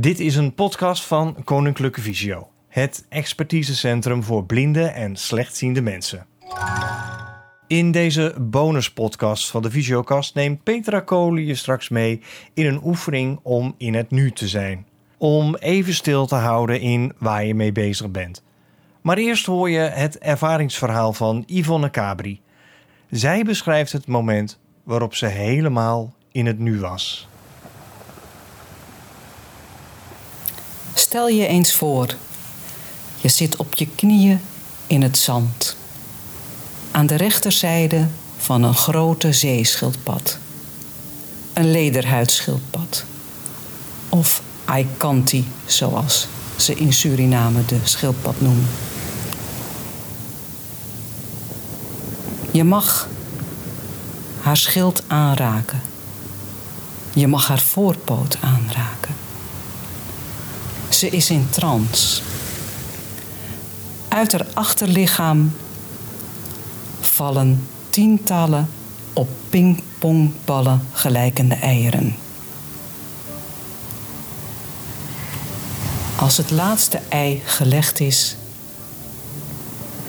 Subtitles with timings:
[0.00, 6.26] Dit is een podcast van Koninklijke Visio, het expertisecentrum voor blinde en slechtziende mensen.
[7.66, 12.20] In deze bonuspodcast van de Visiocast neemt Petra Kolen je straks mee
[12.54, 14.86] in een oefening om in het nu te zijn.
[15.16, 18.42] Om even stil te houden in waar je mee bezig bent.
[19.00, 22.40] Maar eerst hoor je het ervaringsverhaal van Yvonne Cabri.
[23.10, 27.28] Zij beschrijft het moment waarop ze helemaal in het nu was.
[31.08, 32.14] Stel je eens voor,
[33.20, 34.40] je zit op je knieën
[34.86, 35.76] in het zand.
[36.90, 38.06] Aan de rechterzijde
[38.38, 40.38] van een grote zeeschildpad.
[41.52, 43.04] Een lederhuidschildpad.
[44.08, 48.68] Of Aikanti, zoals ze in Suriname de schildpad noemen.
[52.50, 53.08] Je mag
[54.40, 55.80] haar schild aanraken.
[57.14, 59.27] Je mag haar voorpoot aanraken.
[60.98, 62.22] Ze is in trance.
[64.08, 65.52] Uit haar achterlichaam
[67.00, 68.68] vallen tientallen
[69.12, 72.16] op pingpongballen gelijkende eieren.
[76.16, 78.36] Als het laatste ei gelegd is,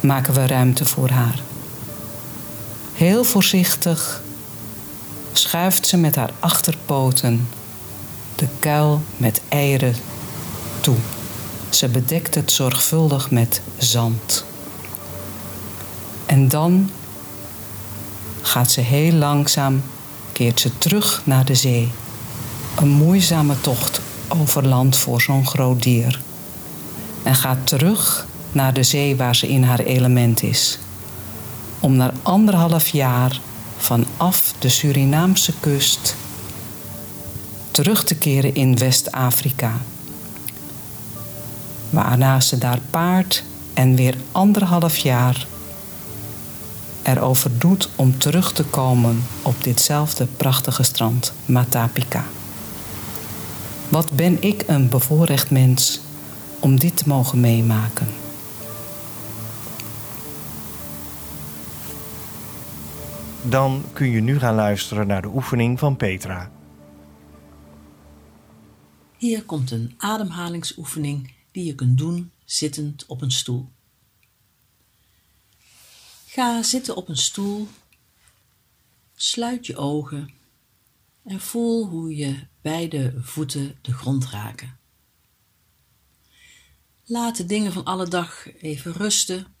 [0.00, 1.40] maken we ruimte voor haar.
[2.94, 4.22] Heel voorzichtig
[5.32, 7.48] schuift ze met haar achterpoten
[8.34, 9.94] de kuil met eieren
[11.68, 14.44] Ze bedekt het zorgvuldig met zand.
[16.26, 16.90] En dan
[18.42, 19.82] gaat ze heel langzaam,
[20.32, 21.90] keert ze terug naar de zee.
[22.76, 26.20] Een moeizame tocht over land voor zo'n groot dier.
[27.22, 30.78] En gaat terug naar de zee waar ze in haar element is.
[31.80, 33.40] Om na anderhalf jaar
[33.76, 36.16] vanaf de Surinaamse kust
[37.70, 39.80] terug te keren in West-Afrika.
[41.90, 45.46] Waarna ze daar paard en weer anderhalf jaar
[47.02, 52.24] erover doet om terug te komen op ditzelfde prachtige strand, Matapika.
[53.88, 56.00] Wat ben ik een bevoorrecht mens
[56.60, 58.06] om dit te mogen meemaken.
[63.42, 66.50] Dan kun je nu gaan luisteren naar de oefening van Petra.
[69.16, 73.70] Hier komt een ademhalingsoefening die je kunt doen zittend op een stoel.
[76.26, 77.68] Ga zitten op een stoel,
[79.14, 80.30] sluit je ogen
[81.24, 84.78] en voel hoe je beide voeten de grond raken.
[87.04, 89.54] Laat de dingen van alle dag even rusten.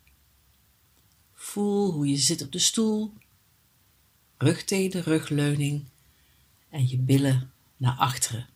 [1.34, 3.12] Voel hoe je zit op de stoel,
[4.36, 5.84] rug tegen de rugleuning
[6.68, 8.55] en je billen naar achteren.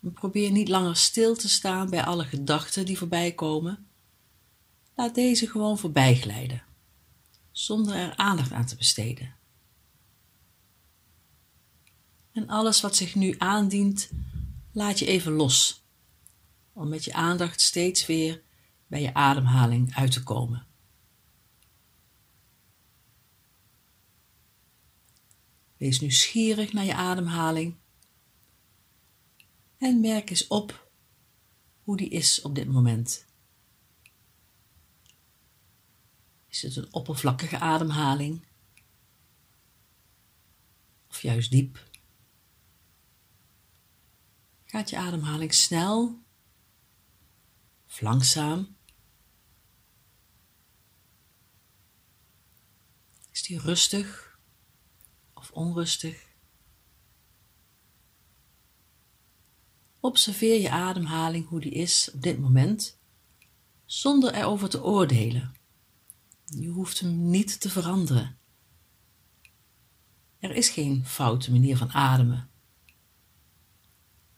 [0.00, 3.86] Probeer niet langer stil te staan bij alle gedachten die voorbij komen.
[4.94, 6.62] Laat deze gewoon voorbij glijden,
[7.50, 9.34] zonder er aandacht aan te besteden.
[12.32, 14.10] En alles wat zich nu aandient,
[14.72, 15.84] laat je even los,
[16.72, 18.42] om met je aandacht steeds weer
[18.86, 20.66] bij je ademhaling uit te komen.
[25.76, 27.76] Wees nieuwsgierig naar je ademhaling
[29.78, 30.90] en merk eens op
[31.82, 33.26] hoe die is op dit moment.
[36.48, 38.46] Is het een oppervlakkige ademhaling?
[41.08, 41.88] Of juist diep?
[44.64, 46.22] Gaat je ademhaling snel
[47.86, 48.76] of langzaam?
[53.30, 54.38] Is die rustig
[55.34, 56.25] of onrustig?
[60.00, 62.98] Observeer je ademhaling hoe die is op dit moment,
[63.84, 65.54] zonder erover te oordelen.
[66.44, 68.38] Je hoeft hem niet te veranderen.
[70.38, 72.50] Er is geen foute manier van ademen.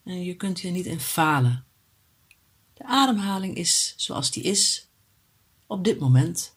[0.04, 1.64] En je kunt hier niet in falen.
[2.74, 4.88] De ademhaling is zoals die is
[5.66, 6.56] op dit moment.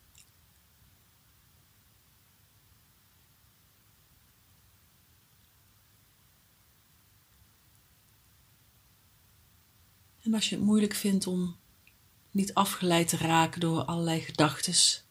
[10.22, 11.56] En als je het moeilijk vindt om
[12.32, 15.04] niet afgeleid te raken door allerlei gedachten,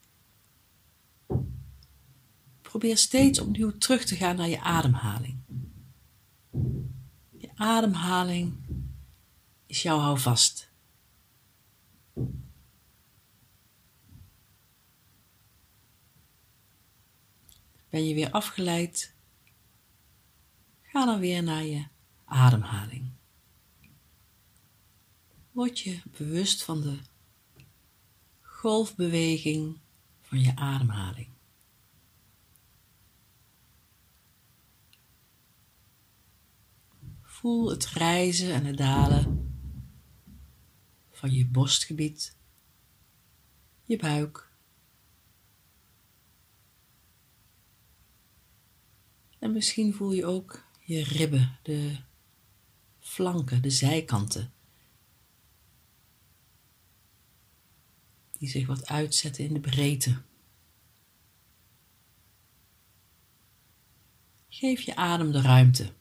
[2.62, 5.38] probeer steeds opnieuw terug te gaan naar je ademhaling.
[7.30, 8.54] Je ademhaling
[9.66, 10.70] is jouw houvast.
[17.88, 19.14] Ben je weer afgeleid?
[20.82, 21.86] Ga dan weer naar je
[22.24, 23.19] ademhaling.
[25.60, 26.98] Word je bewust van de
[28.40, 29.78] golfbeweging
[30.20, 31.28] van je ademhaling.
[37.22, 39.54] Voel het rijzen en het dalen
[41.10, 42.36] van je borstgebied,
[43.84, 44.52] je buik.
[49.38, 51.96] En misschien voel je ook je ribben, de
[52.98, 54.52] flanken, de zijkanten.
[58.40, 60.22] Die zich wat uitzetten in de breedte.
[64.48, 65.92] Geef je adem de ruimte.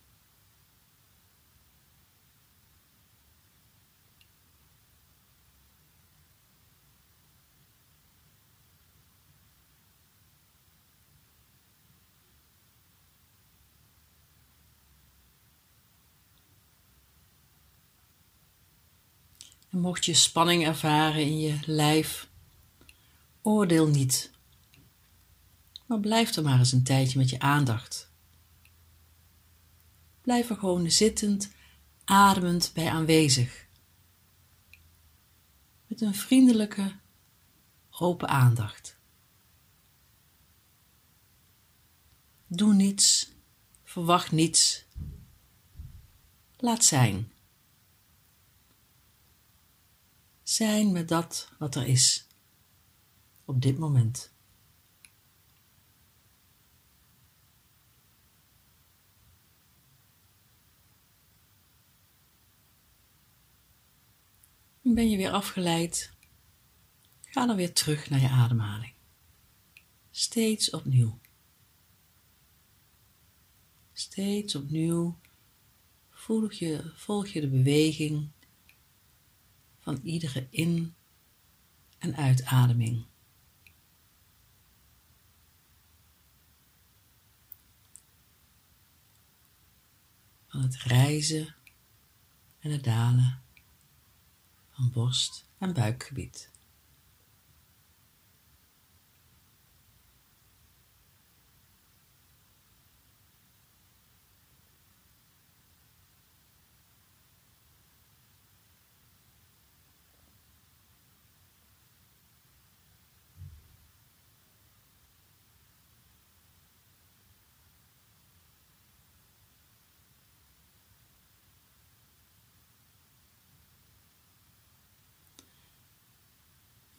[19.69, 22.28] Mocht je spanning ervaren in je lijf,
[23.49, 24.31] oordeel niet.
[25.85, 28.11] Maar blijf er maar eens een tijdje met je aandacht.
[30.21, 31.51] Blijf er gewoon zittend,
[32.03, 33.67] ademend bij aanwezig.
[35.87, 36.95] Met een vriendelijke,
[37.89, 38.97] open aandacht.
[42.47, 43.31] Doe niets,
[43.83, 44.85] verwacht niets.
[46.57, 47.31] Laat zijn.
[50.43, 52.28] zijn met dat wat er is
[53.49, 54.37] op dit moment.
[64.81, 66.13] ben je weer afgeleid,
[67.21, 68.93] ga dan weer terug naar je ademhaling.
[70.11, 71.19] Steeds opnieuw.
[73.93, 75.19] Steeds opnieuw
[76.09, 78.29] volg je, volg je de beweging
[79.79, 80.95] van iedere in-
[81.97, 83.08] en uitademing.
[90.61, 91.55] Het reizen
[92.59, 93.41] en het dalen
[94.69, 96.49] van borst- en buikgebied.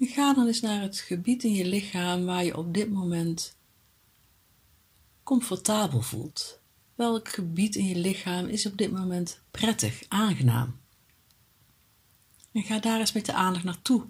[0.09, 3.57] Ga dan eens naar het gebied in je lichaam waar je op dit moment
[5.23, 6.61] comfortabel voelt.
[6.95, 10.81] Welk gebied in je lichaam is op dit moment prettig, aangenaam?
[12.53, 14.07] En ga daar eens met de aandacht naartoe.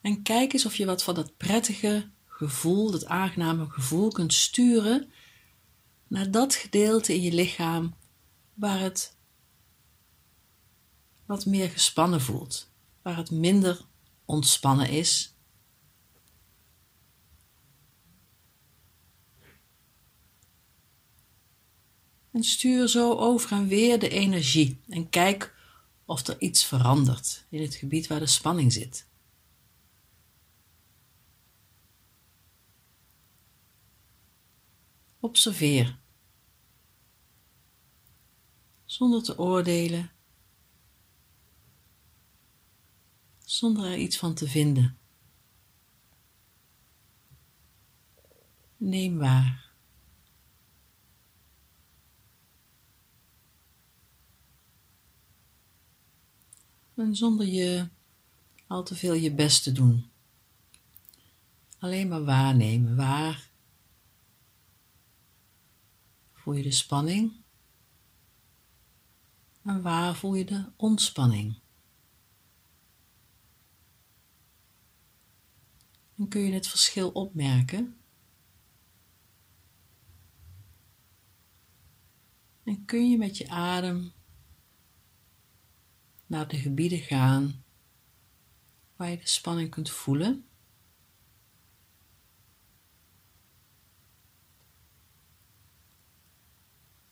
[0.00, 5.10] En kijk eens of je wat van dat prettige gevoel, dat aangename gevoel kunt sturen
[6.08, 7.94] naar dat gedeelte in je lichaam
[8.54, 9.16] waar het
[11.26, 12.70] wat meer gespannen voelt,
[13.02, 13.86] waar het minder
[14.24, 15.34] ontspannen is.
[22.30, 25.54] En stuur zo over en weer de energie en kijk
[26.04, 29.06] of er iets verandert in het gebied waar de spanning zit.
[35.20, 35.98] Observeer.
[38.84, 40.13] Zonder te oordelen
[43.54, 44.98] zonder er iets van te vinden.
[48.76, 49.72] Neem waar.
[56.94, 57.88] En zonder je
[58.66, 60.10] al te veel je best te doen.
[61.78, 62.96] Alleen maar waarnemen.
[62.96, 63.50] Waar
[66.32, 67.32] voel je de spanning?
[69.62, 71.62] En waar voel je de ontspanning?
[76.16, 77.96] En kun je het verschil opmerken?
[82.64, 84.12] En kun je met je adem
[86.26, 87.64] naar de gebieden gaan
[88.96, 90.48] waar je de spanning kunt voelen?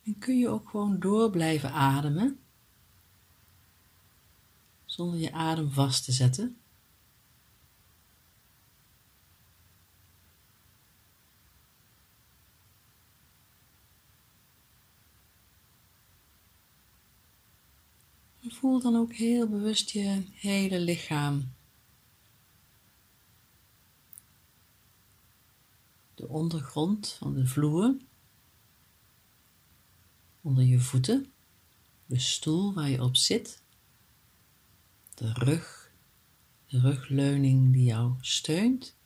[0.02, 2.40] En kun je ook gewoon door blijven ademen
[4.85, 6.62] zonder je adem vast te zetten?
[18.62, 21.52] Voel dan ook heel bewust je hele lichaam.
[26.14, 27.97] De ondergrond van de vloer,
[30.40, 31.33] onder je voeten,
[32.07, 33.62] de stoel waar je op zit,
[35.14, 35.92] de rug,
[36.66, 38.97] de rugleuning die jou steunt.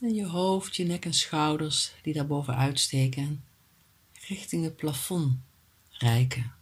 [0.00, 3.44] En je hoofd, je nek en schouders die daarboven uitsteken
[4.28, 5.38] richting het plafond
[5.88, 6.57] reiken.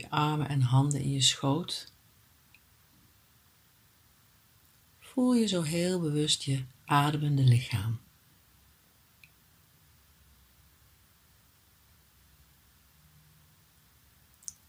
[0.00, 1.92] Je armen en handen in je schoot.
[4.98, 8.00] Voel je zo heel bewust je ademende lichaam.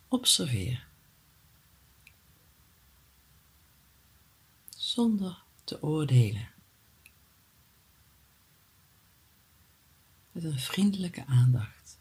[0.07, 0.87] Observeer.
[4.69, 6.49] Zonder te oordelen.
[10.31, 12.00] Met een vriendelijke aandacht.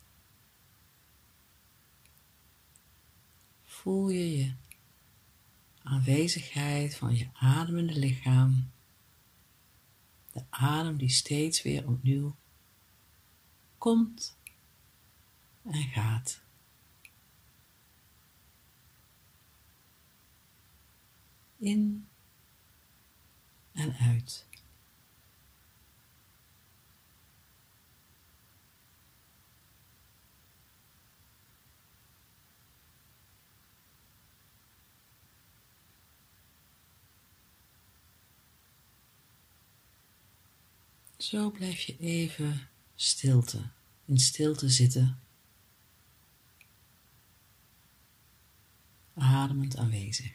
[3.80, 4.52] Voel je je
[5.82, 8.70] aanwezigheid van je ademende lichaam.
[10.32, 12.36] De adem die steeds weer opnieuw
[13.78, 14.36] komt
[15.62, 16.40] en gaat.
[21.58, 22.08] in
[23.72, 24.46] en uit.
[41.20, 43.70] Zo blijf je even stilte,
[44.04, 45.20] in stilte zitten,
[49.14, 50.32] ademend aanwezig.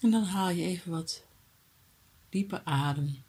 [0.00, 1.24] En dan haal je even wat
[2.28, 3.24] dieper adem.